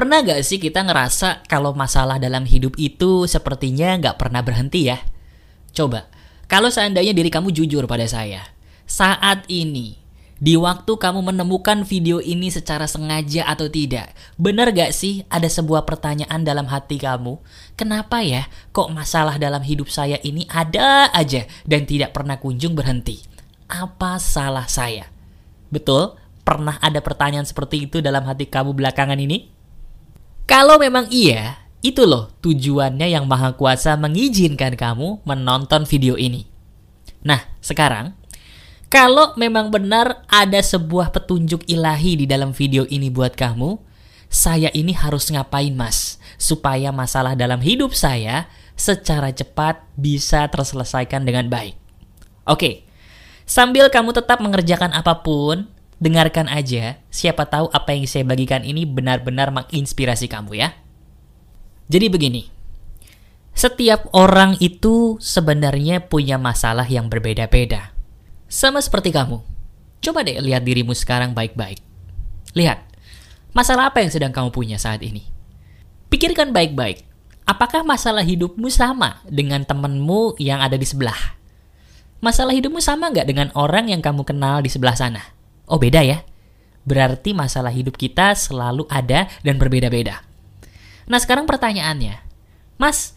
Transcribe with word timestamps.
Pernah 0.00 0.24
gak 0.24 0.40
sih 0.48 0.56
kita 0.56 0.80
ngerasa 0.80 1.44
kalau 1.44 1.76
masalah 1.76 2.16
dalam 2.16 2.48
hidup 2.48 2.72
itu 2.80 3.28
sepertinya 3.28 4.00
gak 4.00 4.16
pernah 4.16 4.40
berhenti 4.40 4.88
ya? 4.88 4.96
Coba, 5.76 6.08
kalau 6.48 6.72
seandainya 6.72 7.12
diri 7.12 7.28
kamu 7.28 7.52
jujur 7.52 7.84
pada 7.84 8.08
saya, 8.08 8.48
saat 8.88 9.44
ini, 9.52 10.00
di 10.40 10.56
waktu 10.56 10.88
kamu 10.96 11.20
menemukan 11.20 11.84
video 11.84 12.16
ini 12.16 12.48
secara 12.48 12.88
sengaja 12.88 13.44
atau 13.44 13.68
tidak, 13.68 14.16
benar 14.40 14.72
gak 14.72 14.96
sih 14.96 15.28
ada 15.28 15.52
sebuah 15.52 15.84
pertanyaan 15.84 16.48
dalam 16.48 16.64
hati 16.72 16.96
kamu? 16.96 17.36
Kenapa 17.76 18.24
ya 18.24 18.48
kok 18.72 18.88
masalah 18.88 19.36
dalam 19.36 19.60
hidup 19.60 19.92
saya 19.92 20.16
ini 20.24 20.48
ada 20.48 21.12
aja 21.12 21.44
dan 21.68 21.84
tidak 21.84 22.16
pernah 22.16 22.40
kunjung 22.40 22.72
berhenti? 22.72 23.20
Apa 23.68 24.16
salah 24.16 24.64
saya? 24.64 25.12
Betul? 25.68 26.16
Pernah 26.40 26.80
ada 26.80 27.04
pertanyaan 27.04 27.44
seperti 27.44 27.84
itu 27.84 28.00
dalam 28.00 28.24
hati 28.24 28.48
kamu 28.48 28.72
belakangan 28.72 29.20
ini? 29.20 29.59
Kalau 30.44 30.76
memang 30.80 31.08
iya, 31.08 31.60
itu 31.80 32.04
loh 32.04 32.28
tujuannya 32.44 33.08
yang 33.08 33.24
Maha 33.24 33.56
Kuasa 33.56 33.96
mengizinkan 33.96 34.76
kamu 34.76 35.24
menonton 35.24 35.88
video 35.88 36.20
ini. 36.20 36.44
Nah, 37.24 37.40
sekarang 37.64 38.16
kalau 38.90 39.38
memang 39.38 39.70
benar 39.70 40.26
ada 40.26 40.58
sebuah 40.58 41.14
petunjuk 41.14 41.62
ilahi 41.70 42.18
di 42.18 42.26
dalam 42.26 42.50
video 42.50 42.82
ini 42.90 43.06
buat 43.06 43.38
kamu, 43.38 43.78
saya 44.26 44.66
ini 44.74 44.90
harus 44.90 45.30
ngapain, 45.30 45.70
Mas, 45.70 46.18
supaya 46.38 46.90
masalah 46.90 47.38
dalam 47.38 47.62
hidup 47.62 47.94
saya 47.94 48.50
secara 48.74 49.30
cepat 49.30 49.86
bisa 49.94 50.46
terselesaikan 50.50 51.22
dengan 51.22 51.46
baik. 51.46 51.78
Oke. 52.50 52.86
Sambil 53.46 53.90
kamu 53.90 54.14
tetap 54.14 54.38
mengerjakan 54.38 54.94
apa 54.94 55.26
pun, 55.26 55.66
dengarkan 56.00 56.48
aja, 56.48 56.98
siapa 57.12 57.46
tahu 57.46 57.68
apa 57.70 57.92
yang 57.92 58.08
saya 58.08 58.24
bagikan 58.24 58.64
ini 58.64 58.88
benar-benar 58.88 59.52
menginspirasi 59.52 60.26
kamu 60.26 60.58
ya. 60.58 60.72
Jadi 61.92 62.06
begini, 62.08 62.42
setiap 63.52 64.08
orang 64.16 64.56
itu 64.58 65.20
sebenarnya 65.20 66.08
punya 66.08 66.40
masalah 66.40 66.88
yang 66.88 67.12
berbeda-beda. 67.12 67.92
Sama 68.48 68.80
seperti 68.80 69.12
kamu. 69.12 69.44
Coba 70.00 70.24
deh 70.24 70.40
lihat 70.40 70.64
dirimu 70.64 70.96
sekarang 70.96 71.36
baik-baik. 71.36 71.84
Lihat, 72.56 72.80
masalah 73.52 73.92
apa 73.92 74.00
yang 74.00 74.10
sedang 74.10 74.32
kamu 74.32 74.48
punya 74.50 74.80
saat 74.80 75.04
ini? 75.04 75.28
Pikirkan 76.08 76.56
baik-baik. 76.56 77.04
Apakah 77.44 77.84
masalah 77.84 78.24
hidupmu 78.24 78.72
sama 78.72 79.20
dengan 79.28 79.62
temanmu 79.66 80.40
yang 80.40 80.64
ada 80.64 80.80
di 80.80 80.86
sebelah? 80.88 81.36
Masalah 82.24 82.56
hidupmu 82.56 82.80
sama 82.80 83.12
nggak 83.12 83.26
dengan 83.28 83.48
orang 83.58 83.92
yang 83.92 84.00
kamu 84.00 84.24
kenal 84.24 84.64
di 84.64 84.70
sebelah 84.72 84.96
sana? 84.96 85.39
Oh 85.70 85.78
beda 85.78 86.02
ya. 86.02 86.26
Berarti 86.82 87.30
masalah 87.30 87.70
hidup 87.70 87.94
kita 87.94 88.34
selalu 88.34 88.90
ada 88.90 89.30
dan 89.46 89.54
berbeda-beda. 89.62 90.26
Nah 91.06 91.18
sekarang 91.22 91.46
pertanyaannya, 91.46 92.18
Mas, 92.74 93.14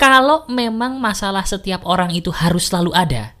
kalau 0.00 0.48
memang 0.48 0.96
masalah 0.96 1.44
setiap 1.44 1.84
orang 1.84 2.14
itu 2.16 2.32
harus 2.32 2.72
selalu 2.72 2.96
ada, 2.96 3.36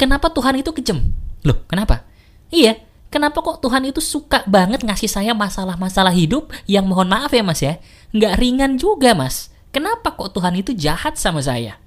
kenapa 0.00 0.32
Tuhan 0.32 0.64
itu 0.64 0.72
kejem? 0.72 1.12
Loh, 1.44 1.60
kenapa? 1.68 2.08
Iya, 2.48 2.80
kenapa 3.12 3.42
kok 3.42 3.60
Tuhan 3.60 3.84
itu 3.90 4.00
suka 4.00 4.46
banget 4.48 4.86
ngasih 4.86 5.10
saya 5.10 5.32
masalah-masalah 5.36 6.14
hidup 6.14 6.54
yang 6.64 6.88
mohon 6.88 7.10
maaf 7.10 7.34
ya 7.34 7.42
mas 7.44 7.60
ya, 7.60 7.82
nggak 8.14 8.38
ringan 8.38 8.72
juga 8.78 9.12
mas. 9.12 9.50
Kenapa 9.74 10.14
kok 10.14 10.30
Tuhan 10.30 10.54
itu 10.54 10.70
jahat 10.70 11.18
sama 11.18 11.42
saya? 11.42 11.82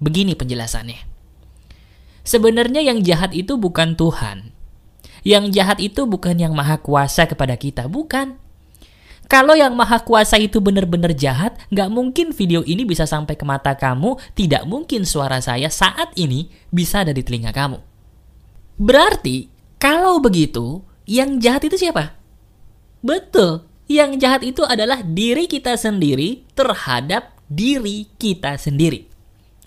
Begini 0.00 0.32
penjelasannya. 0.32 1.04
Sebenarnya 2.24 2.80
yang 2.80 3.04
jahat 3.04 3.36
itu 3.36 3.60
bukan 3.60 3.94
Tuhan, 3.94 4.55
yang 5.26 5.50
jahat 5.50 5.82
itu 5.82 6.06
bukan 6.06 6.38
yang 6.38 6.54
maha 6.54 6.78
kuasa 6.78 7.26
kepada 7.26 7.58
kita, 7.58 7.90
bukan. 7.90 8.38
Kalau 9.26 9.58
yang 9.58 9.74
maha 9.74 9.98
kuasa 10.06 10.38
itu 10.38 10.62
benar-benar 10.62 11.10
jahat, 11.18 11.58
nggak 11.74 11.90
mungkin 11.90 12.30
video 12.30 12.62
ini 12.62 12.86
bisa 12.86 13.10
sampai 13.10 13.34
ke 13.34 13.42
mata 13.42 13.74
kamu, 13.74 14.14
tidak 14.38 14.62
mungkin 14.70 15.02
suara 15.02 15.42
saya 15.42 15.66
saat 15.66 16.14
ini 16.14 16.46
bisa 16.70 17.02
ada 17.02 17.10
di 17.10 17.26
telinga 17.26 17.50
kamu. 17.50 17.82
Berarti, 18.78 19.50
kalau 19.82 20.22
begitu, 20.22 20.86
yang 21.10 21.42
jahat 21.42 21.66
itu 21.66 21.74
siapa? 21.74 22.14
Betul, 23.02 23.66
yang 23.90 24.22
jahat 24.22 24.46
itu 24.46 24.62
adalah 24.62 25.02
diri 25.02 25.50
kita 25.50 25.74
sendiri 25.74 26.46
terhadap 26.54 27.34
diri 27.50 28.06
kita 28.14 28.54
sendiri. 28.62 29.10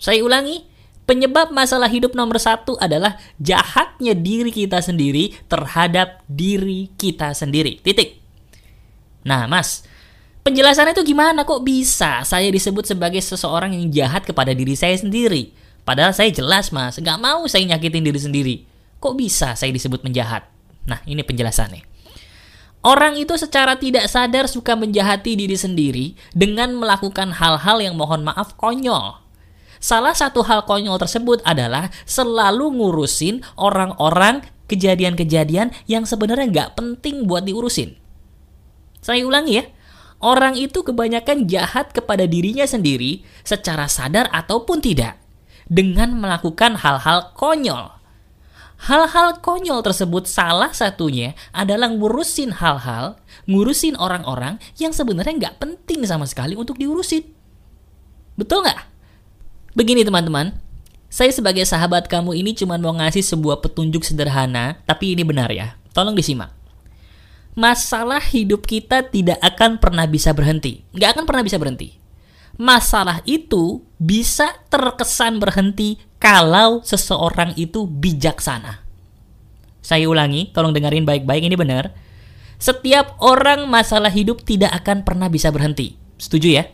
Saya 0.00 0.24
ulangi, 0.24 0.64
Penyebab 1.10 1.50
masalah 1.50 1.90
hidup 1.90 2.14
nomor 2.14 2.38
satu 2.38 2.78
adalah 2.78 3.18
jahatnya 3.42 4.14
diri 4.14 4.54
kita 4.54 4.78
sendiri 4.78 5.34
terhadap 5.50 6.22
diri 6.30 6.86
kita 6.94 7.34
sendiri. 7.34 7.82
Titik. 7.82 8.22
Nah, 9.26 9.50
Mas, 9.50 9.82
penjelasannya 10.46 10.94
itu 10.94 11.10
gimana 11.10 11.42
kok 11.42 11.66
bisa 11.66 12.22
saya 12.22 12.46
disebut 12.46 12.86
sebagai 12.86 13.18
seseorang 13.18 13.74
yang 13.74 13.90
jahat 13.90 14.22
kepada 14.22 14.54
diri 14.54 14.78
saya 14.78 14.94
sendiri? 14.94 15.50
Padahal 15.82 16.14
saya 16.14 16.30
jelas, 16.30 16.70
Mas, 16.70 16.94
nggak 17.02 17.18
mau 17.18 17.42
saya 17.50 17.66
nyakitin 17.66 18.06
diri 18.06 18.20
sendiri. 18.22 18.54
Kok 19.02 19.18
bisa 19.18 19.58
saya 19.58 19.74
disebut 19.74 20.06
menjahat? 20.06 20.46
Nah, 20.86 21.02
ini 21.10 21.26
penjelasannya. 21.26 21.82
Orang 22.86 23.18
itu 23.18 23.34
secara 23.34 23.74
tidak 23.82 24.06
sadar 24.06 24.46
suka 24.46 24.78
menjahati 24.78 25.34
diri 25.34 25.58
sendiri 25.58 26.14
dengan 26.38 26.70
melakukan 26.78 27.34
hal-hal 27.34 27.82
yang 27.82 27.98
mohon 27.98 28.22
maaf 28.22 28.54
konyol 28.54 29.19
Salah 29.80 30.12
satu 30.12 30.44
hal 30.44 30.68
konyol 30.68 31.00
tersebut 31.00 31.40
adalah 31.40 31.88
selalu 32.04 32.68
ngurusin 32.76 33.40
orang-orang 33.56 34.44
kejadian-kejadian 34.68 35.72
yang 35.88 36.04
sebenarnya 36.04 36.46
nggak 36.52 36.70
penting 36.76 37.24
buat 37.24 37.48
diurusin. 37.48 37.96
Saya 39.00 39.24
ulangi 39.24 39.56
ya, 39.56 39.64
orang 40.20 40.60
itu 40.60 40.84
kebanyakan 40.84 41.48
jahat 41.48 41.96
kepada 41.96 42.28
dirinya 42.28 42.68
sendiri 42.68 43.24
secara 43.40 43.88
sadar 43.88 44.28
ataupun 44.28 44.84
tidak 44.84 45.16
dengan 45.64 46.12
melakukan 46.12 46.76
hal-hal 46.76 47.32
konyol. 47.32 47.96
Hal-hal 48.84 49.40
konyol 49.40 49.80
tersebut 49.80 50.28
salah 50.28 50.76
satunya 50.76 51.32
adalah 51.56 51.88
ngurusin 51.88 52.60
hal-hal, 52.60 53.16
ngurusin 53.48 53.96
orang-orang 53.96 54.60
yang 54.76 54.92
sebenarnya 54.92 55.36
nggak 55.40 55.56
penting 55.56 56.04
sama 56.04 56.28
sekali 56.28 56.52
untuk 56.52 56.76
diurusin. 56.76 57.24
Betul 58.36 58.64
nggak? 58.68 58.89
Begini 59.70 60.02
teman-teman, 60.02 60.50
saya 61.10 61.30
sebagai 61.30 61.62
sahabat 61.62 62.10
kamu 62.10 62.38
ini 62.38 62.54
cuma 62.54 62.78
mau 62.78 62.94
ngasih 62.94 63.22
sebuah 63.22 63.62
petunjuk 63.62 64.02
sederhana, 64.02 64.82
tapi 64.86 65.14
ini 65.14 65.22
benar 65.22 65.50
ya. 65.50 65.78
Tolong 65.90 66.14
disimak. 66.14 66.54
Masalah 67.58 68.22
hidup 68.22 68.62
kita 68.62 69.06
tidak 69.10 69.38
akan 69.42 69.82
pernah 69.82 70.06
bisa 70.06 70.30
berhenti. 70.30 70.86
Nggak 70.94 71.18
akan 71.18 71.24
pernah 71.26 71.42
bisa 71.42 71.58
berhenti. 71.58 71.98
Masalah 72.58 73.22
itu 73.26 73.82
bisa 73.98 74.54
terkesan 74.70 75.42
berhenti 75.42 75.98
kalau 76.22 76.82
seseorang 76.86 77.58
itu 77.58 77.90
bijaksana. 77.90 78.86
Saya 79.82 80.06
ulangi, 80.06 80.52
tolong 80.54 80.70
dengerin 80.70 81.08
baik-baik, 81.08 81.42
ini 81.42 81.56
benar. 81.56 81.90
Setiap 82.60 83.16
orang 83.24 83.64
masalah 83.66 84.12
hidup 84.12 84.44
tidak 84.44 84.70
akan 84.84 85.02
pernah 85.02 85.32
bisa 85.32 85.48
berhenti. 85.48 85.96
Setuju 86.20 86.48
ya? 86.60 86.68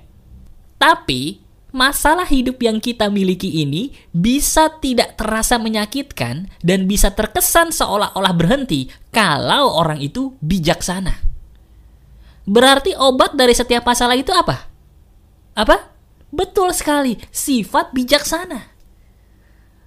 Tapi 0.77 1.46
masalah 1.75 2.27
hidup 2.27 2.62
yang 2.62 2.78
kita 2.78 3.10
miliki 3.10 3.62
ini 3.62 3.94
bisa 4.15 4.71
tidak 4.78 5.19
terasa 5.19 5.59
menyakitkan 5.59 6.50
dan 6.62 6.87
bisa 6.87 7.12
terkesan 7.12 7.75
seolah-olah 7.75 8.34
berhenti 8.34 8.91
kalau 9.10 9.75
orang 9.77 9.99
itu 9.99 10.34
bijaksana. 10.43 11.22
Berarti 12.47 12.94
obat 12.94 13.34
dari 13.34 13.53
setiap 13.53 13.82
masalah 13.82 14.15
itu 14.15 14.31
apa? 14.31 14.71
Apa? 15.59 15.91
Betul 16.31 16.71
sekali, 16.71 17.19
sifat 17.34 17.91
bijaksana. 17.91 18.71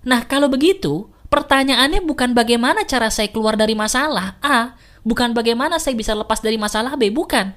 Nah, 0.03 0.22
kalau 0.28 0.51
begitu, 0.51 1.07
pertanyaannya 1.31 2.03
bukan 2.03 2.35
bagaimana 2.35 2.84
cara 2.84 3.07
saya 3.07 3.31
keluar 3.31 3.56
dari 3.56 3.75
masalah 3.75 4.35
A, 4.44 4.75
bukan 5.07 5.31
bagaimana 5.31 5.79
saya 5.79 5.96
bisa 5.96 6.11
lepas 6.16 6.44
dari 6.44 6.59
masalah 6.59 7.00
B, 7.00 7.11
bukan. 7.11 7.56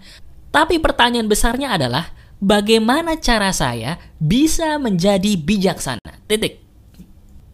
Tapi 0.55 0.79
pertanyaan 0.79 1.27
besarnya 1.27 1.75
adalah 1.75 2.13
bagaimana 2.43 3.15
cara 3.23 3.55
saya 3.55 4.03
bisa 4.19 4.75
menjadi 4.83 5.39
bijaksana. 5.39 6.27
Titik. 6.27 6.59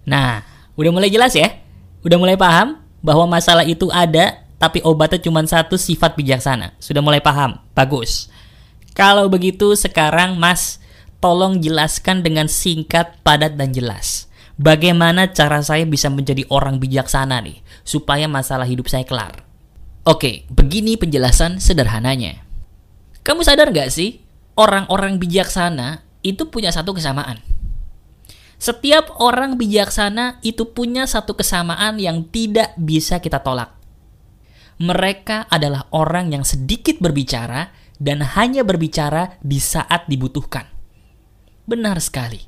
Nah, 0.08 0.40
udah 0.81 0.90
mulai 0.90 1.12
jelas 1.12 1.37
ya? 1.37 1.61
Udah 2.00 2.17
mulai 2.17 2.40
paham 2.40 2.81
bahwa 3.05 3.29
masalah 3.29 3.69
itu 3.69 3.93
ada, 3.93 4.49
tapi 4.56 4.81
obatnya 4.81 5.20
cuma 5.20 5.44
satu 5.44 5.76
sifat 5.76 6.17
bijaksana. 6.17 6.73
Sudah 6.81 7.05
mulai 7.05 7.20
paham? 7.20 7.61
Bagus. 7.76 8.32
Kalau 8.96 9.29
begitu 9.29 9.76
sekarang 9.76 10.40
Mas, 10.40 10.81
tolong 11.20 11.61
jelaskan 11.61 12.25
dengan 12.25 12.49
singkat, 12.49 13.20
padat, 13.20 13.55
dan 13.61 13.70
jelas. 13.76 14.26
Bagaimana 14.58 15.31
cara 15.31 15.62
saya 15.62 15.87
bisa 15.87 16.11
menjadi 16.11 16.43
orang 16.50 16.82
bijaksana 16.82 17.38
nih, 17.38 17.62
supaya 17.87 18.26
masalah 18.26 18.67
hidup 18.67 18.90
saya 18.90 19.06
kelar? 19.06 19.46
Oke, 20.02 20.50
begini 20.50 20.99
penjelasan 20.99 21.62
sederhananya. 21.62 22.43
Kamu 23.23 23.46
sadar 23.46 23.70
nggak 23.70 23.93
sih 23.93 24.28
orang-orang 24.59 25.23
bijaksana 25.23 26.03
itu 26.27 26.51
punya 26.51 26.75
satu 26.75 26.91
kesamaan. 26.91 27.39
Setiap 28.59 29.23
orang 29.23 29.55
bijaksana 29.55 30.43
itu 30.43 30.75
punya 30.75 31.07
satu 31.07 31.39
kesamaan 31.39 32.03
yang 32.03 32.27
tidak 32.27 32.75
bisa 32.75 33.23
kita 33.23 33.39
tolak. 33.39 33.79
Mereka 34.83 35.47
adalah 35.47 35.87
orang 35.95 36.35
yang 36.35 36.43
sedikit 36.43 36.99
berbicara 36.99 37.71
dan 38.03 38.23
hanya 38.23 38.67
berbicara 38.67 39.39
di 39.39 39.63
saat 39.63 40.11
dibutuhkan. 40.11 40.67
Benar 41.71 42.03
sekali. 42.03 42.43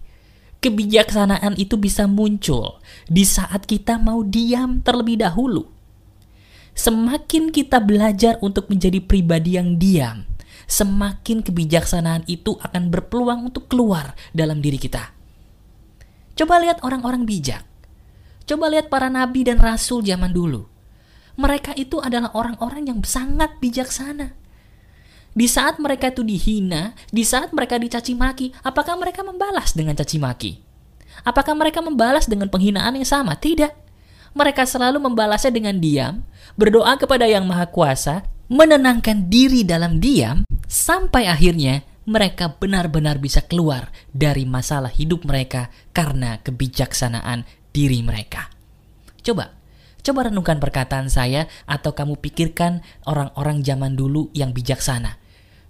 Kebijaksanaan 0.60 1.56
itu 1.56 1.80
bisa 1.80 2.04
muncul 2.04 2.82
di 3.06 3.24
saat 3.24 3.64
kita 3.64 3.96
mau 3.96 4.26
diam 4.26 4.82
terlebih 4.82 5.22
dahulu. 5.22 5.70
Semakin 6.74 7.50
kita 7.50 7.82
belajar 7.82 8.36
untuk 8.44 8.70
menjadi 8.70 9.00
pribadi 9.02 9.56
yang 9.58 9.80
diam, 9.80 10.29
semakin 10.70 11.42
kebijaksanaan 11.42 12.24
itu 12.30 12.54
akan 12.62 12.88
berpeluang 12.88 13.50
untuk 13.50 13.66
keluar 13.66 14.14
dalam 14.30 14.62
diri 14.62 14.78
kita. 14.78 15.10
Coba 16.38 16.62
lihat 16.62 16.80
orang-orang 16.86 17.26
bijak. 17.26 17.66
Coba 18.46 18.70
lihat 18.70 18.88
para 18.88 19.10
nabi 19.12 19.44
dan 19.44 19.58
rasul 19.58 20.00
zaman 20.00 20.30
dulu. 20.32 20.64
Mereka 21.36 21.74
itu 21.76 21.98
adalah 22.00 22.32
orang-orang 22.32 22.86
yang 22.86 23.00
sangat 23.02 23.58
bijaksana. 23.58 24.32
Di 25.30 25.46
saat 25.46 25.78
mereka 25.78 26.10
itu 26.10 26.26
dihina, 26.26 26.98
di 27.14 27.22
saat 27.22 27.54
mereka 27.54 27.78
dicaci 27.78 28.18
maki, 28.18 28.50
apakah 28.66 28.98
mereka 28.98 29.22
membalas 29.22 29.74
dengan 29.74 29.94
caci 29.94 30.18
maki? 30.18 30.58
Apakah 31.22 31.54
mereka 31.54 31.84
membalas 31.84 32.26
dengan 32.26 32.50
penghinaan 32.50 32.98
yang 32.98 33.06
sama? 33.06 33.38
Tidak. 33.38 33.70
Mereka 34.34 34.66
selalu 34.66 34.98
membalasnya 35.02 35.50
dengan 35.54 35.78
diam, 35.78 36.22
berdoa 36.54 36.98
kepada 36.98 37.26
Yang 37.26 37.44
Maha 37.46 37.66
Kuasa, 37.70 38.26
menenangkan 38.50 39.30
diri 39.30 39.62
dalam 39.62 40.02
diam, 40.02 40.42
sampai 40.70 41.26
akhirnya 41.26 41.82
mereka 42.06 42.54
benar-benar 42.54 43.18
bisa 43.18 43.42
keluar 43.42 43.90
dari 44.14 44.46
masalah 44.46 44.94
hidup 44.94 45.26
mereka 45.26 45.74
karena 45.90 46.38
kebijaksanaan 46.46 47.42
diri 47.74 48.06
mereka. 48.06 48.46
Coba, 49.26 49.50
coba 50.06 50.30
renungkan 50.30 50.62
perkataan 50.62 51.10
saya 51.10 51.50
atau 51.66 51.90
kamu 51.90 52.22
pikirkan 52.22 52.86
orang-orang 53.10 53.66
zaman 53.66 53.98
dulu 53.98 54.30
yang 54.30 54.54
bijaksana 54.54 55.20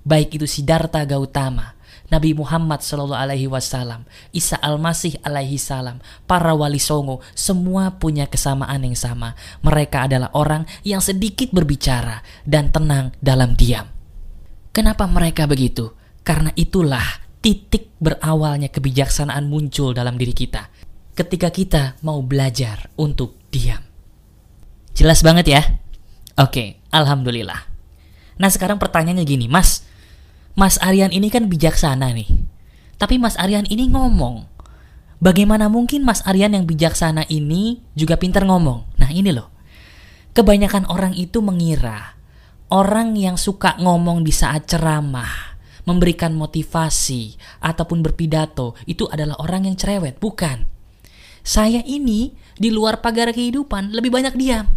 baik 0.04 0.40
itu 0.40 0.46
Siddhartha 0.48 1.04
Gautama, 1.04 1.76
Nabi 2.10 2.34
Muhammad 2.34 2.82
Shallallahu 2.82 3.20
Alaihi 3.20 3.46
Wasallam, 3.46 4.08
Isa 4.34 4.58
Al-Masih 4.58 5.20
Alaihi 5.22 5.60
Salam, 5.60 6.02
para 6.26 6.56
wali 6.56 6.82
songo, 6.82 7.22
semua 7.36 7.94
punya 8.00 8.26
kesamaan 8.26 8.82
yang 8.82 8.98
sama. 8.98 9.38
Mereka 9.62 10.10
adalah 10.10 10.32
orang 10.34 10.66
yang 10.82 10.98
sedikit 10.98 11.54
berbicara 11.54 12.24
dan 12.42 12.74
tenang 12.74 13.14
dalam 13.22 13.54
diam. 13.54 13.99
Kenapa 14.70 15.10
mereka 15.10 15.50
begitu? 15.50 15.98
Karena 16.22 16.54
itulah 16.54 17.02
titik 17.42 17.90
berawalnya 17.98 18.70
kebijaksanaan 18.70 19.50
muncul 19.50 19.90
dalam 19.90 20.14
diri 20.14 20.30
kita. 20.30 20.70
Ketika 21.18 21.50
kita 21.50 21.98
mau 22.06 22.22
belajar 22.22 22.94
untuk 22.94 23.34
diam. 23.50 23.82
Jelas 24.94 25.26
banget 25.26 25.46
ya? 25.50 25.62
Oke, 26.38 26.78
Alhamdulillah. 26.94 27.66
Nah 28.38 28.48
sekarang 28.48 28.78
pertanyaannya 28.78 29.26
gini, 29.26 29.50
Mas, 29.50 29.84
Mas 30.54 30.78
Aryan 30.78 31.10
ini 31.10 31.28
kan 31.28 31.50
bijaksana 31.50 32.14
nih. 32.14 32.30
Tapi 32.96 33.18
Mas 33.18 33.34
Aryan 33.36 33.66
ini 33.66 33.90
ngomong. 33.90 34.46
Bagaimana 35.20 35.68
mungkin 35.68 36.06
Mas 36.06 36.24
Aryan 36.24 36.56
yang 36.56 36.64
bijaksana 36.64 37.28
ini 37.28 37.82
juga 37.92 38.16
pintar 38.16 38.46
ngomong? 38.46 38.96
Nah 38.96 39.10
ini 39.12 39.34
loh. 39.34 39.52
Kebanyakan 40.32 40.88
orang 40.88 41.12
itu 41.18 41.42
mengira 41.42 42.19
orang 42.70 43.18
yang 43.18 43.34
suka 43.34 43.74
ngomong 43.82 44.22
di 44.22 44.30
saat 44.30 44.70
ceramah, 44.70 45.58
memberikan 45.84 46.32
motivasi, 46.38 47.34
ataupun 47.58 48.00
berpidato 48.00 48.78
itu 48.86 49.10
adalah 49.10 49.36
orang 49.42 49.66
yang 49.66 49.76
cerewet. 49.76 50.22
Bukan. 50.22 50.64
Saya 51.42 51.82
ini 51.82 52.30
di 52.54 52.70
luar 52.70 53.02
pagar 53.02 53.34
kehidupan 53.34 53.90
lebih 53.90 54.14
banyak 54.14 54.34
diam. 54.38 54.70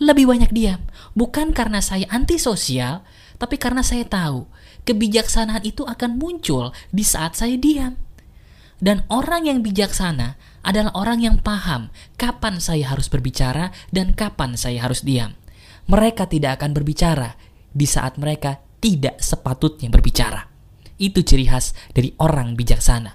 Lebih 0.00 0.28
banyak 0.28 0.50
diam. 0.52 0.80
Bukan 1.16 1.56
karena 1.56 1.80
saya 1.80 2.04
antisosial, 2.12 3.04
tapi 3.40 3.56
karena 3.56 3.80
saya 3.80 4.04
tahu 4.04 4.44
kebijaksanaan 4.84 5.64
itu 5.64 5.88
akan 5.88 6.20
muncul 6.20 6.72
di 6.92 7.04
saat 7.04 7.36
saya 7.36 7.56
diam. 7.56 7.96
Dan 8.80 9.04
orang 9.12 9.44
yang 9.44 9.60
bijaksana 9.60 10.40
adalah 10.64 10.92
orang 10.96 11.20
yang 11.20 11.36
paham 11.40 11.92
kapan 12.16 12.60
saya 12.60 12.88
harus 12.92 13.12
berbicara 13.12 13.72
dan 13.92 14.16
kapan 14.16 14.56
saya 14.56 14.84
harus 14.84 15.04
diam. 15.04 15.36
Mereka 15.90 16.30
tidak 16.30 16.62
akan 16.62 16.70
berbicara 16.70 17.34
di 17.74 17.86
saat 17.86 18.14
mereka 18.14 18.62
tidak 18.78 19.18
sepatutnya 19.18 19.90
berbicara. 19.90 20.46
Itu 20.96 21.26
ciri 21.26 21.50
khas 21.50 21.74
dari 21.90 22.14
orang 22.22 22.54
bijaksana. 22.54 23.12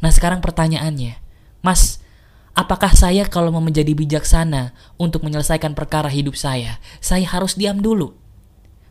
Nah, 0.00 0.10
sekarang 0.10 0.40
pertanyaannya, 0.42 1.20
Mas, 1.60 2.00
apakah 2.56 2.90
saya 2.96 3.28
kalau 3.28 3.52
mau 3.52 3.62
menjadi 3.62 3.92
bijaksana 3.92 4.72
untuk 4.96 5.22
menyelesaikan 5.22 5.76
perkara 5.76 6.08
hidup 6.08 6.34
saya, 6.34 6.80
saya 6.98 7.28
harus 7.28 7.54
diam 7.54 7.78
dulu? 7.78 8.16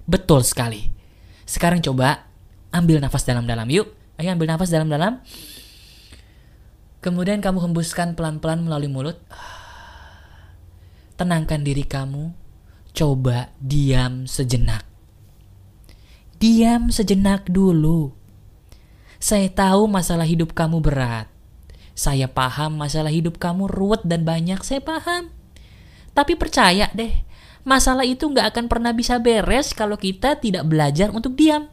Betul 0.06 0.46
sekali. 0.46 0.90
Sekarang 1.50 1.82
coba 1.82 2.30
ambil 2.70 3.02
nafas 3.02 3.26
dalam-dalam 3.26 3.66
yuk. 3.74 3.90
Ayo 4.22 4.34
ambil 4.34 4.54
nafas 4.54 4.70
dalam-dalam. 4.70 5.22
Kemudian 7.00 7.42
kamu 7.42 7.70
hembuskan 7.70 8.14
pelan-pelan 8.14 8.66
melalui 8.66 8.92
mulut. 8.92 9.18
Tenangkan 11.20 11.66
diri 11.66 11.86
kamu. 11.86 12.39
Coba 12.94 13.54
diam 13.62 14.26
sejenak. 14.26 14.86
Diam 16.40 16.90
sejenak 16.90 17.46
dulu. 17.52 18.16
Saya 19.20 19.52
tahu 19.52 19.92
masalah 19.92 20.24
hidup 20.24 20.56
kamu 20.56 20.80
berat. 20.80 21.28
Saya 21.92 22.32
paham 22.32 22.80
masalah 22.80 23.12
hidup 23.12 23.36
kamu 23.36 23.68
ruwet 23.68 24.08
dan 24.08 24.24
banyak. 24.24 24.64
Saya 24.64 24.80
paham. 24.80 25.36
Tapi 26.16 26.40
percaya 26.40 26.88
deh, 26.96 27.12
masalah 27.68 28.08
itu 28.08 28.24
nggak 28.24 28.56
akan 28.56 28.66
pernah 28.72 28.96
bisa 28.96 29.20
beres 29.20 29.76
kalau 29.76 30.00
kita 30.00 30.40
tidak 30.40 30.64
belajar 30.64 31.12
untuk 31.12 31.36
diam. 31.36 31.68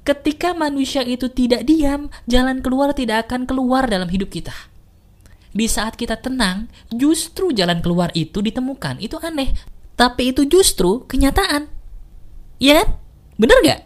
Ketika 0.00 0.56
manusia 0.56 1.04
itu 1.04 1.28
tidak 1.28 1.68
diam, 1.68 2.08
jalan 2.24 2.64
keluar 2.64 2.96
tidak 2.96 3.28
akan 3.28 3.44
keluar 3.44 3.84
dalam 3.84 4.08
hidup 4.08 4.32
kita. 4.32 4.69
Di 5.50 5.66
saat 5.66 5.98
kita 5.98 6.18
tenang, 6.18 6.70
justru 6.90 7.50
jalan 7.50 7.82
keluar 7.82 8.14
itu 8.14 8.38
ditemukan. 8.38 9.02
Itu 9.02 9.18
aneh, 9.18 9.50
tapi 9.98 10.30
itu 10.30 10.46
justru 10.46 11.04
kenyataan. 11.10 11.66
Iya 12.62 12.84
kan? 12.84 12.88
Bener 13.40 13.56
nggak? 13.64 13.80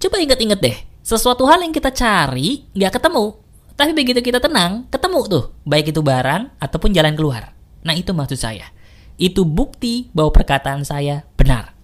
Coba 0.00 0.16
ingat-ingat 0.20 0.60
deh, 0.60 0.76
sesuatu 1.00 1.44
hal 1.48 1.64
yang 1.64 1.72
kita 1.72 1.92
cari 1.92 2.68
nggak 2.72 3.00
ketemu, 3.00 3.36
tapi 3.76 3.90
begitu 3.96 4.20
kita 4.20 4.40
tenang, 4.40 4.88
ketemu 4.88 5.20
tuh, 5.28 5.44
baik 5.64 5.92
itu 5.92 6.00
barang 6.00 6.56
ataupun 6.60 6.90
jalan 6.92 7.16
keluar. 7.16 7.52
Nah 7.84 7.96
itu 7.96 8.12
maksud 8.12 8.36
saya 8.36 8.68
itu 9.20 9.44
bukti 9.44 10.08
bahwa 10.16 10.32
perkataan 10.32 10.82
saya 10.82 11.28
benar. 11.36 11.76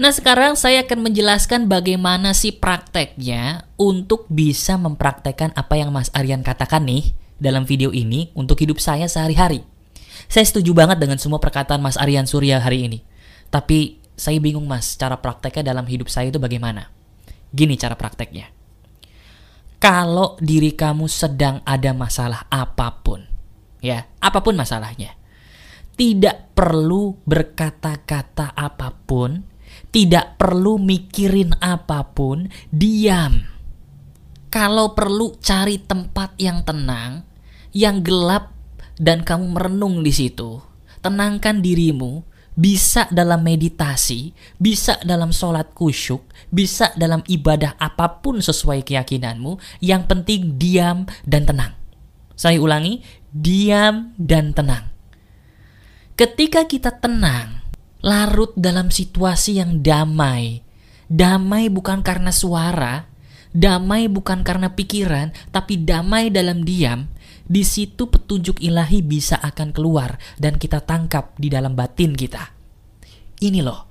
Nah, 0.00 0.10
sekarang 0.10 0.58
saya 0.58 0.82
akan 0.82 1.06
menjelaskan 1.06 1.70
bagaimana 1.70 2.34
sih 2.34 2.50
prakteknya 2.50 3.70
untuk 3.78 4.26
bisa 4.26 4.74
mempraktekkan 4.74 5.54
apa 5.54 5.78
yang 5.78 5.94
Mas 5.94 6.10
Aryan 6.10 6.42
katakan 6.42 6.88
nih 6.88 7.14
dalam 7.40 7.64
video 7.64 7.90
ini 7.90 8.30
untuk 8.36 8.60
hidup 8.60 8.78
saya 8.78 9.08
sehari-hari. 9.08 9.64
Saya 10.30 10.46
setuju 10.46 10.76
banget 10.76 11.00
dengan 11.00 11.18
semua 11.18 11.40
perkataan 11.42 11.80
Mas 11.80 11.96
Aryan 11.96 12.28
Surya 12.28 12.60
hari 12.60 12.86
ini. 12.86 13.02
Tapi 13.50 13.98
saya 14.14 14.38
bingung 14.38 14.68
Mas, 14.68 14.94
cara 14.94 15.18
prakteknya 15.18 15.74
dalam 15.74 15.88
hidup 15.88 16.06
saya 16.06 16.30
itu 16.30 16.38
bagaimana? 16.38 16.92
Gini 17.50 17.74
cara 17.74 17.98
prakteknya. 17.98 18.52
Kalau 19.80 20.36
diri 20.38 20.76
kamu 20.76 21.08
sedang 21.08 21.64
ada 21.64 21.96
masalah 21.96 22.44
apa 22.52 23.00
pun, 23.00 23.24
ya, 23.80 24.04
apa 24.20 24.44
pun 24.44 24.52
masalahnya 24.52 25.16
tidak 26.00 26.56
perlu 26.56 27.12
berkata-kata 27.28 28.56
apa 28.56 28.88
pun, 29.04 29.44
tidak 29.92 30.40
perlu 30.40 30.80
mikirin 30.80 31.52
apa 31.60 32.08
pun, 32.16 32.48
diam. 32.72 33.44
Kalau 34.48 34.96
perlu 34.96 35.36
cari 35.44 35.76
tempat 35.84 36.40
yang 36.40 36.64
tenang, 36.64 37.29
yang 37.70 38.02
gelap 38.02 38.54
dan 39.00 39.24
kamu 39.24 39.56
merenung 39.56 40.04
di 40.04 40.12
situ. 40.12 40.60
Tenangkan 41.00 41.64
dirimu, 41.64 42.28
bisa 42.60 43.08
dalam 43.08 43.40
meditasi, 43.40 44.36
bisa 44.60 45.00
dalam 45.00 45.32
sholat 45.32 45.72
kusyuk, 45.72 46.20
bisa 46.52 46.92
dalam 46.98 47.24
ibadah 47.24 47.80
apa 47.80 48.20
pun 48.20 48.44
sesuai 48.44 48.84
keyakinanmu. 48.84 49.56
Yang 49.80 50.02
penting 50.04 50.40
diam 50.60 51.08
dan 51.24 51.48
tenang. 51.48 51.72
Saya 52.36 52.60
ulangi, 52.60 53.00
diam 53.32 54.12
dan 54.20 54.52
tenang. 54.52 54.92
Ketika 56.20 56.68
kita 56.68 57.00
tenang, 57.00 57.64
larut 58.04 58.52
dalam 58.56 58.92
situasi 58.92 59.56
yang 59.56 59.80
damai, 59.80 60.60
damai 61.08 61.72
bukan 61.72 62.04
karena 62.04 62.28
suara, 62.28 63.08
damai 63.56 64.08
bukan 64.12 64.44
karena 64.44 64.76
pikiran, 64.76 65.32
tapi 65.48 65.80
damai 65.80 66.28
dalam 66.28 66.60
diam, 66.64 67.08
di 67.50 67.66
situ 67.66 68.06
petunjuk 68.06 68.62
ilahi 68.62 69.02
bisa 69.02 69.42
akan 69.42 69.74
keluar 69.74 70.22
dan 70.38 70.54
kita 70.54 70.86
tangkap 70.86 71.34
di 71.34 71.50
dalam 71.50 71.74
batin 71.74 72.14
kita. 72.14 72.54
Ini 73.42 73.66
loh, 73.66 73.90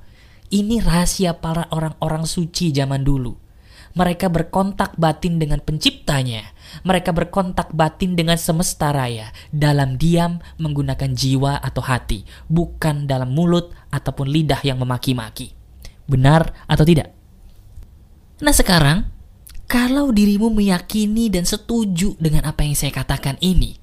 ini 0.56 0.80
rahasia 0.80 1.36
para 1.44 1.68
orang-orang 1.76 2.24
suci 2.24 2.72
zaman 2.72 3.04
dulu 3.04 3.50
mereka 3.98 4.30
berkontak 4.30 4.94
batin 4.96 5.42
dengan 5.42 5.62
penciptanya. 5.64 6.54
Mereka 6.86 7.10
berkontak 7.12 7.74
batin 7.74 8.14
dengan 8.14 8.38
semesta 8.38 8.94
raya 8.94 9.34
dalam 9.50 9.98
diam 9.98 10.38
menggunakan 10.62 11.10
jiwa 11.10 11.58
atau 11.58 11.82
hati, 11.82 12.26
bukan 12.46 13.10
dalam 13.10 13.34
mulut 13.34 13.74
ataupun 13.90 14.30
lidah 14.30 14.62
yang 14.62 14.78
memaki-maki. 14.78 15.58
Benar 16.06 16.54
atau 16.70 16.86
tidak? 16.86 17.10
Nah 18.40 18.54
sekarang, 18.54 19.10
kalau 19.70 20.10
dirimu 20.10 20.50
meyakini 20.50 21.30
dan 21.30 21.46
setuju 21.46 22.18
dengan 22.18 22.50
apa 22.50 22.66
yang 22.66 22.74
saya 22.74 22.90
katakan 22.90 23.38
ini, 23.38 23.78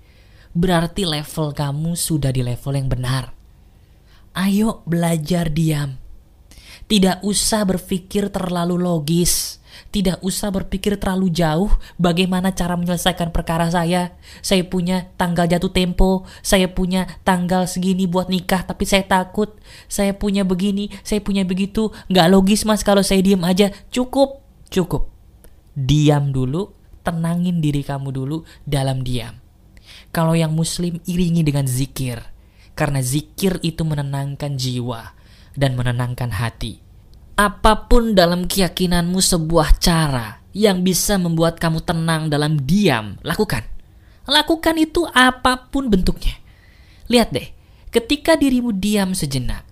berarti 0.51 1.07
level 1.07 1.55
kamu 1.55 1.95
sudah 1.95 2.35
di 2.35 2.43
level 2.43 2.75
yang 2.75 2.91
benar. 2.91 3.31
Ayo 4.35 4.83
belajar 4.83 5.47
diam. 5.47 5.95
Tidak 6.91 7.23
usah 7.23 7.63
berpikir 7.63 8.35
terlalu 8.35 8.83
logis. 8.83 9.63
Tidak 9.95 10.27
usah 10.27 10.51
berpikir 10.51 10.99
terlalu 10.99 11.31
jauh 11.31 11.71
bagaimana 12.03 12.51
cara 12.51 12.75
menyelesaikan 12.75 13.31
perkara 13.31 13.71
saya. 13.71 14.19
Saya 14.43 14.67
punya 14.67 15.07
tanggal 15.15 15.47
jatuh 15.47 15.71
tempo, 15.71 16.27
saya 16.43 16.67
punya 16.67 17.07
tanggal 17.23 17.71
segini 17.71 18.11
buat 18.11 18.27
nikah, 18.27 18.67
tapi 18.67 18.83
saya 18.91 19.07
takut. 19.07 19.55
Saya 19.87 20.19
punya 20.19 20.43
begini, 20.43 20.91
saya 21.07 21.23
punya 21.23 21.47
begitu. 21.47 21.95
Nggak 22.11 22.27
logis 22.27 22.67
mas 22.67 22.83
kalau 22.83 23.07
saya 23.07 23.23
diem 23.23 23.41
aja. 23.47 23.71
Cukup, 23.95 24.43
cukup. 24.69 25.16
Diam 25.77 26.33
dulu, 26.33 26.73
tenangin 27.05 27.61
diri 27.61 27.85
kamu 27.85 28.09
dulu 28.11 28.43
dalam 28.65 29.05
diam. 29.05 29.37
Kalau 30.11 30.33
yang 30.33 30.57
muslim 30.57 30.99
iringi 31.05 31.45
dengan 31.45 31.69
zikir. 31.69 32.19
Karena 32.77 33.01
zikir 33.01 33.61
itu 33.65 33.85
menenangkan 33.89 34.57
jiwa 34.57 35.17
dan 35.57 35.77
menenangkan 35.81 36.29
hati 36.29 36.87
apa 37.37 37.85
pun 37.85 38.17
dalam 38.17 38.49
keyakinanmu 38.49 39.21
sebuah 39.21 39.77
cara 39.77 40.41
yang 40.57 40.81
bisa 40.81 41.21
membuat 41.21 41.61
kamu 41.61 41.85
tenang 41.85 42.33
dalam 42.33 42.57
diam, 42.65 43.21
lakukan. 43.21 43.61
Lakukan 44.25 44.81
itu 44.81 45.05
apa 45.13 45.69
pun 45.69 45.93
bentuknya. 45.93 46.33
Lihat 47.13 47.37
deh, 47.37 47.53
ketika 47.93 48.41
dirimu 48.41 48.73
diam 48.73 49.13
sejenak, 49.13 49.63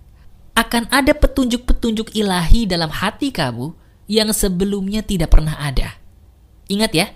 akan 0.53 0.87
ada 0.93 1.11
petunjuk-petunjuk 1.17 2.13
ilahi 2.13 2.69
dalam 2.69 2.93
hati 2.93 3.33
kamu 3.33 3.73
yang 4.05 4.29
sebelumnya 4.33 5.01
tidak 5.01 5.33
pernah 5.33 5.57
ada. 5.57 5.97
Ingat 6.69 6.91
ya, 6.93 7.07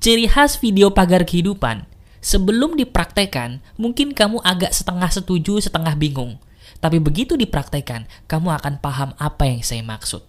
ciri 0.00 0.28
khas 0.28 0.60
video 0.60 0.92
pagar 0.92 1.24
kehidupan. 1.24 1.88
Sebelum 2.18 2.74
dipraktekkan, 2.74 3.62
mungkin 3.78 4.10
kamu 4.12 4.42
agak 4.42 4.74
setengah 4.74 5.08
setuju, 5.08 5.62
setengah 5.62 5.94
bingung. 5.94 6.42
Tapi 6.82 6.98
begitu 6.98 7.38
dipraktekkan, 7.38 8.10
kamu 8.26 8.54
akan 8.58 8.74
paham 8.82 9.10
apa 9.16 9.46
yang 9.46 9.62
saya 9.62 9.82
maksud. 9.86 10.22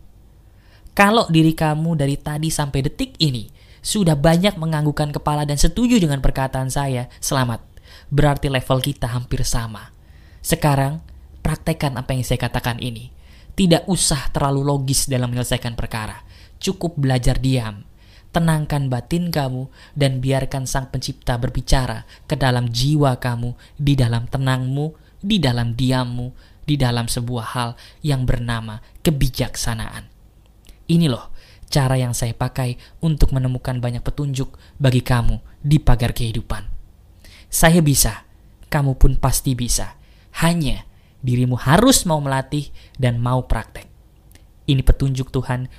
Kalau 0.93 1.25
diri 1.31 1.55
kamu 1.55 1.95
dari 1.97 2.19
tadi 2.19 2.51
sampai 2.51 2.85
detik 2.85 3.15
ini 3.23 3.47
sudah 3.79 4.19
banyak 4.19 4.59
menganggukkan 4.59 5.15
kepala 5.15 5.47
dan 5.47 5.55
setuju 5.55 5.97
dengan 5.97 6.19
perkataan 6.19 6.67
saya, 6.67 7.07
selamat. 7.23 7.63
Berarti 8.11 8.51
level 8.51 8.79
kita 8.83 9.07
hampir 9.07 9.41
sama. 9.47 9.93
Sekarang, 10.43 10.99
praktekkan 11.39 11.95
apa 11.95 12.11
yang 12.11 12.25
saya 12.27 12.41
katakan 12.41 12.77
ini. 12.83 13.13
Tidak 13.59 13.91
usah 13.91 14.31
terlalu 14.31 14.63
logis 14.63 15.11
dalam 15.11 15.35
menyelesaikan 15.35 15.75
perkara. 15.75 16.23
Cukup 16.63 16.95
belajar 16.95 17.43
diam. 17.43 17.83
Tenangkan 18.31 18.87
batin 18.87 19.35
kamu 19.35 19.67
dan 19.99 20.23
biarkan 20.23 20.63
Sang 20.63 20.87
Pencipta 20.87 21.35
berbicara 21.35 22.07
ke 22.23 22.39
dalam 22.39 22.71
jiwa 22.71 23.19
kamu, 23.19 23.59
di 23.75 23.99
dalam 23.99 24.31
tenangmu, 24.31 24.95
di 25.19 25.43
dalam 25.43 25.75
diammu, 25.75 26.31
di 26.63 26.79
dalam 26.79 27.11
sebuah 27.11 27.45
hal 27.51 27.69
yang 27.99 28.23
bernama 28.23 28.79
kebijaksanaan. 29.03 30.07
Ini 30.87 31.11
loh 31.11 31.35
cara 31.67 31.99
yang 31.99 32.15
saya 32.15 32.31
pakai 32.31 32.79
untuk 33.03 33.35
menemukan 33.35 33.77
banyak 33.83 34.01
petunjuk 34.01 34.55
bagi 34.79 35.03
kamu 35.03 35.35
di 35.59 35.83
pagar 35.83 36.15
kehidupan. 36.15 36.63
Saya 37.51 37.83
bisa, 37.83 38.23
kamu 38.71 38.95
pun 38.95 39.19
pasti 39.19 39.51
bisa. 39.51 39.99
Hanya 40.39 40.88
dirimu 41.23 41.55
harus 41.55 42.03
mau 42.09 42.19
melatih 42.19 42.73
dan 42.97 43.21
mau 43.21 43.45
praktek. 43.45 43.87
Ini 44.69 44.81
petunjuk 44.85 45.31
Tuhan 45.33 45.71